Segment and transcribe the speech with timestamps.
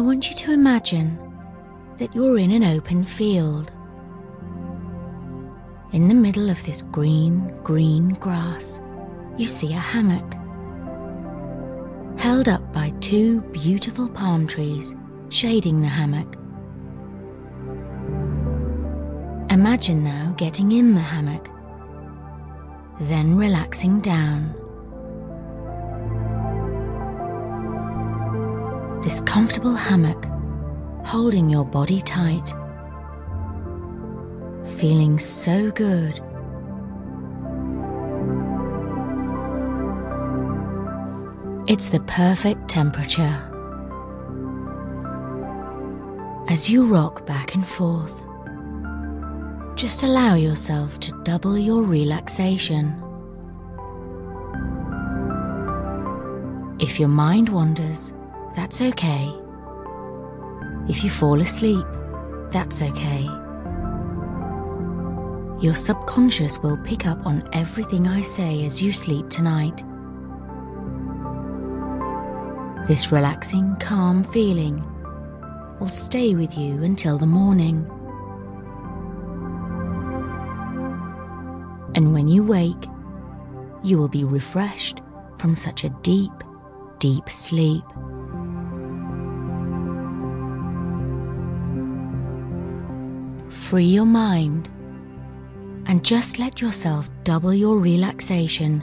[0.00, 1.18] I want you to imagine
[1.98, 3.70] that you're in an open field.
[5.92, 8.80] In the middle of this green, green grass,
[9.36, 10.32] you see a hammock.
[12.18, 14.94] Held up by two beautiful palm trees
[15.28, 16.34] shading the hammock.
[19.52, 21.46] Imagine now getting in the hammock,
[23.00, 24.54] then relaxing down.
[29.02, 30.26] This comfortable hammock
[31.06, 32.52] holding your body tight,
[34.76, 36.20] feeling so good.
[41.66, 43.40] It's the perfect temperature.
[46.50, 48.22] As you rock back and forth,
[49.76, 53.02] just allow yourself to double your relaxation.
[56.78, 58.12] If your mind wanders,
[58.54, 59.32] that's okay.
[60.88, 61.86] If you fall asleep,
[62.50, 63.24] that's okay.
[65.60, 69.84] Your subconscious will pick up on everything I say as you sleep tonight.
[72.88, 74.78] This relaxing, calm feeling
[75.78, 77.86] will stay with you until the morning.
[81.94, 82.86] And when you wake,
[83.82, 85.02] you will be refreshed
[85.38, 86.32] from such a deep,
[86.98, 87.84] deep sleep.
[93.70, 94.68] Free your mind
[95.86, 98.80] and just let yourself double your relaxation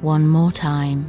[0.00, 1.08] one more time.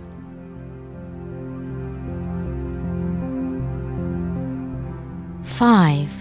[5.42, 6.14] Five.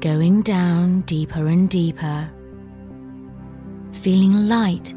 [0.00, 2.30] Going down deeper and deeper,
[3.92, 4.92] feeling light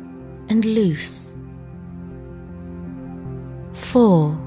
[0.49, 1.33] and loose.
[3.71, 4.37] Four.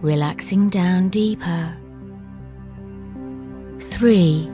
[0.00, 1.76] Relaxing down deeper.
[3.78, 4.51] Three.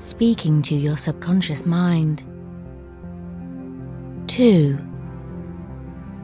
[0.00, 2.22] Speaking to your subconscious mind.
[4.26, 4.78] Two.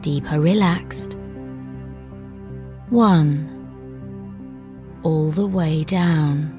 [0.01, 1.15] Deeper relaxed.
[2.89, 3.53] One
[5.03, 6.56] all the way down.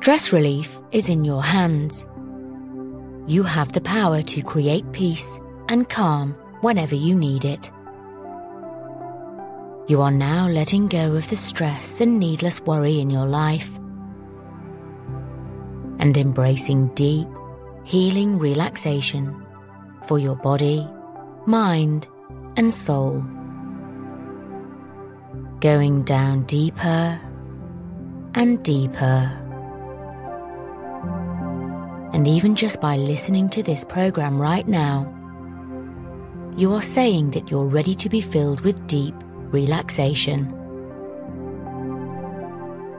[0.00, 2.06] Stress relief is in your hands.
[3.26, 5.38] You have the power to create peace
[5.68, 7.70] and calm whenever you need it.
[9.88, 13.68] You are now letting go of the stress and needless worry in your life
[15.98, 17.28] and embracing deep,
[17.84, 19.36] healing relaxation
[20.08, 20.88] for your body,
[21.44, 22.08] mind,
[22.56, 23.22] and soul.
[25.60, 27.20] Going down deeper
[28.34, 29.36] and deeper.
[32.12, 35.14] And even just by listening to this program right now,
[36.56, 39.14] you are saying that you're ready to be filled with deep
[39.52, 40.52] relaxation.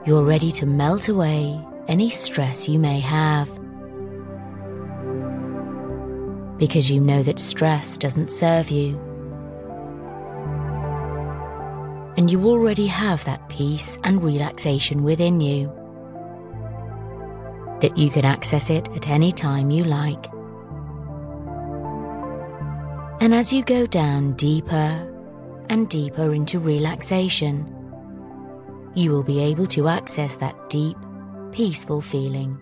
[0.06, 3.48] You're ready to melt away any stress you may have.
[6.58, 8.98] Because you know that stress doesn't serve you.
[12.16, 15.70] And you already have that peace and relaxation within you
[17.82, 20.26] that you can access it at any time you like.
[23.20, 25.08] And as you go down deeper
[25.68, 27.66] and deeper into relaxation,
[28.94, 30.96] you will be able to access that deep,
[31.52, 32.58] peaceful feeling